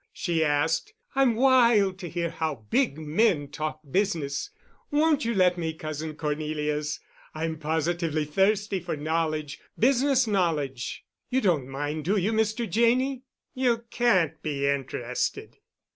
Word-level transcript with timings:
she 0.11 0.43
asked. 0.43 0.95
"I'm 1.13 1.35
wild 1.35 1.99
to 1.99 2.09
hear 2.09 2.31
how 2.31 2.65
big 2.71 2.97
men 2.97 3.49
talk 3.49 3.81
business. 3.91 4.49
Won't 4.89 5.25
you 5.25 5.35
let 5.35 5.59
me, 5.59 5.75
Cousin 5.75 6.15
Cornelius? 6.15 6.99
I'm 7.35 7.59
positively 7.59 8.25
thirsty 8.25 8.79
for 8.79 8.97
knowledge—business 8.97 10.25
knowledge. 10.25 11.05
You' 11.29 11.41
don't 11.41 11.67
mind, 11.67 12.05
do 12.05 12.17
you, 12.17 12.31
Mr. 12.33 12.67
Janney?" 12.67 13.25
"You 13.53 13.83
can't 13.91 14.41
be 14.41 14.65
interested." 14.67 15.57